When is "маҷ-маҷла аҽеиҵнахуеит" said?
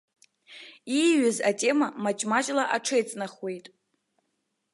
2.03-3.65